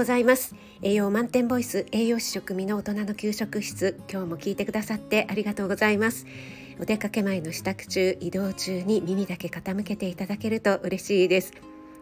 [0.00, 0.54] ございます。
[0.80, 6.24] 栄養満点ボイス栄養士食味の大人の給食室今日も聞いてくださってありがとうございます。
[6.80, 11.52] お出かけ前の支度中移動中に耳だけ傾けていただけると嬉しいです。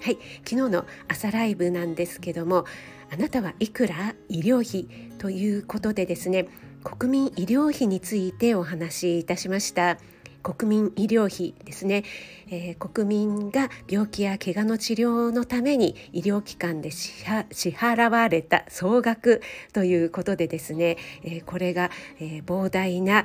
[0.00, 2.64] はい昨日の朝ライブなんですけども
[3.12, 4.88] あなたはいくら医療費
[5.18, 6.48] ということでですね
[6.82, 9.98] 国民医療費についてお話しいたしました。
[10.42, 12.04] 国民医療費ですね、
[12.50, 19.42] えー、国民が病気や怪我の治療のために医療機関で支払われた総額
[19.72, 23.24] ということでですね、えー、これが、えー、膨大な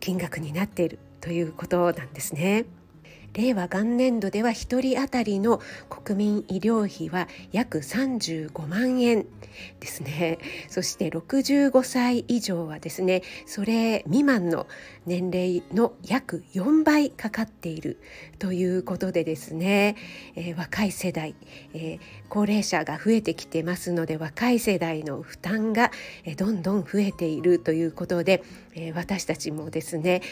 [0.00, 2.81] 金額になっているということなんですね。
[3.34, 9.26] 令和元年度では1人当たりの国民医療費は約35万円
[9.80, 10.38] ですね。
[10.68, 14.66] そして65歳以上はですねそれ未満の
[15.06, 17.98] 年齢の約4倍かかっている
[18.38, 19.96] ということでですね、
[20.36, 21.34] えー、若い世代、
[21.74, 25.90] えー、高齢者が増えてきてますので若い世代の負担が
[26.36, 28.42] どんどん増えているということで、
[28.74, 30.22] えー、私たちもですね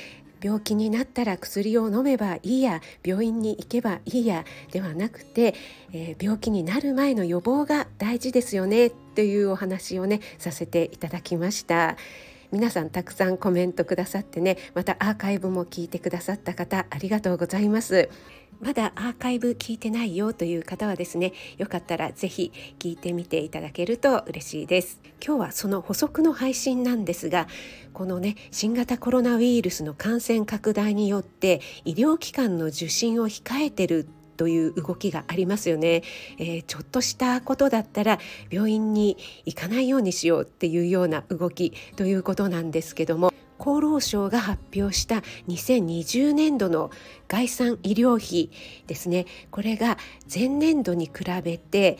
[0.43, 5.55] 病気になったら薬を飲めばいいや病院に行けばいいやではなくて、
[5.93, 11.97] えー、病気になる前の予防が大事ですよねというお話をねさせていただきました。
[12.53, 18.09] 皆さんたくさんコメントくださってねまたアーカイブも聞いてくださった方ありがとうございます。
[18.61, 25.01] まだアーカイブ聞いてないよという方はですねよかったらぜひ聞いてみていただけると嬉しいです。
[25.25, 27.49] 今日はその補足の配信なんですが
[27.95, 34.07] このね新型コロナウイルスの感染拡大によって医療機関の受診を控えてる
[34.41, 36.03] という動きがありますよね、
[36.39, 38.19] えー、ちょっとしたことだったら
[38.51, 45.17] 病院に行かないようにしようっていうような動きということなんですけども厚労省が発表した
[45.49, 46.91] 2020年度の
[47.29, 48.49] 概算医療費
[48.87, 49.99] ですねこれが
[50.33, 51.13] 前年度に比
[51.45, 51.99] べて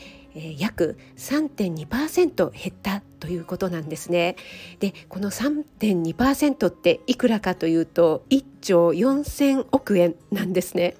[0.57, 4.37] 約3.2%減ったということなんですね。
[4.79, 10.95] でこの3.2%っていくらかというと1兆4,000億円なんですね。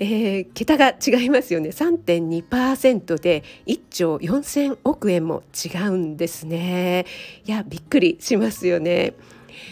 [0.00, 1.70] えー、桁が違いますよね。
[1.70, 7.06] 3.2%で1兆4,000億円も違うんですね。
[7.44, 9.14] いやびっくりしますよね。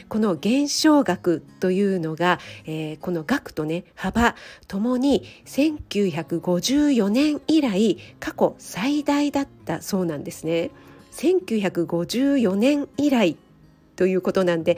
[0.08, 4.34] この減少額というのが、えー、この額とね幅
[4.66, 10.70] ともに1954年以来過去最大だったそうなんですね。
[11.12, 13.36] 1954年以来
[13.96, 14.76] ということなんで、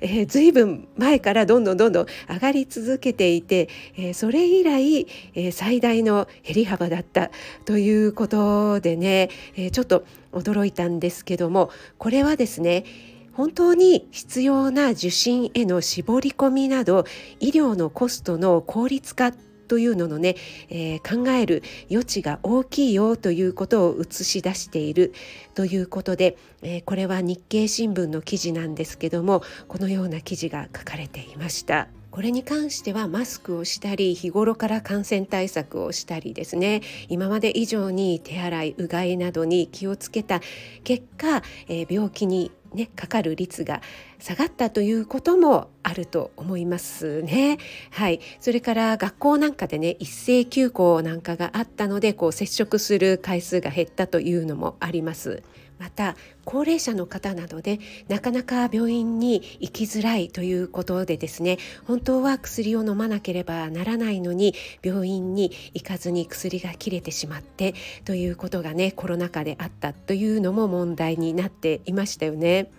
[0.00, 7.30] えー、随分前からどんどんどんどん上がり続けていて、えー、それ以来、えー、最大の減り幅だった
[7.64, 12.84] ということでね、えー、ちょっと驚いたんですけどもこれはですね
[13.32, 17.04] 本当に必要な受診への絞り込みなど
[17.38, 19.32] 医療のコストの効率化
[19.70, 20.34] というののね、
[20.68, 25.14] えー、考える余地が大きいよということを映し出している
[25.54, 31.86] ということで、えー、これは日経新聞の記事なんですけどもこのような記事が書かれていました。
[32.10, 40.40] これに関してはマスクをしたり日頃から感染対策をしたりですね今まで以上に手洗いうがいなどに気をつけた
[40.82, 43.82] 結果、えー、病気にね、かかる率が
[44.18, 47.58] 下がったということもあると思いますね。
[47.90, 55.42] はい、それから学校なんかでね一斉休校なんかがあったのでこう接触する回数が減ったというのもあります。
[55.80, 56.14] また
[56.44, 61.56] 高齢者の方などでなかなか病院に行きづらいということでですね
[61.86, 67.74] 本当は薬を飲まなければならないのに病院に行かずに薬が切れてしまって
[68.04, 72.70] ということがねコロナ禍であったというのも問題になっていましたよね。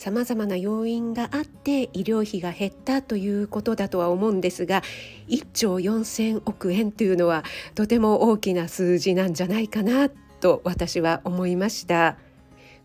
[0.00, 4.82] さまざまな要因があって医療費が減ったということだとは思うんですが
[5.28, 7.44] 1兆4,000億円というのは
[7.74, 12.16] とても大きな数字なんじゃないかなと私は思いました。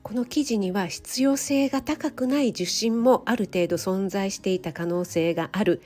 [0.03, 5.81] この記事には必要性が高くない受診もある程度存在していた可能性がある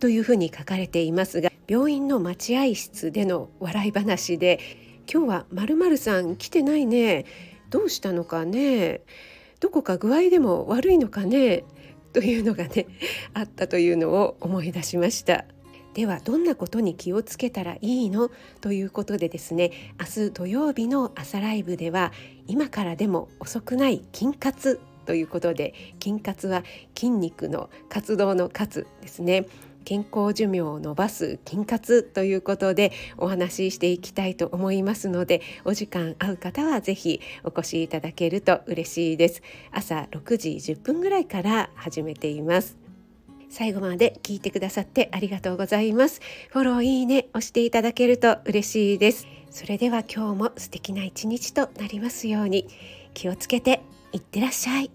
[0.00, 4.60] というふうに書かれていますが病院の待合室での笑い話で
[5.10, 7.24] 「今日はまるさん来てないね
[7.70, 9.00] どうしたのかね
[9.64, 11.64] どこか具合でも悪いのかね」
[12.12, 12.86] というのがね
[13.32, 15.46] あったというのを思い出しました。
[15.94, 18.30] ではどんなことに気をつけたらいいの？
[18.60, 22.12] ということでですね明日土曜日の朝ライブでは
[22.46, 25.72] 今からでも遅くない筋活ということで
[26.02, 26.62] 筋活は
[26.94, 29.46] 筋肉の活動の活ですね。
[29.84, 42.76] 健康寿命を伸ばす筋活ということでお話ししていきたいと思いますのでお時間合う方はぜひお越しいただけると嬉しいです朝6時10分ぐらいから始めています
[43.50, 46.20] 最後まで聞いてくださってありがとうございます。
[46.50, 49.28] フォロー、いいね、押していただけると嬉しいです。
[49.54, 52.66] それでは今日も素敵な一日となりますように
[53.14, 54.90] 気をつけていってらっしゃい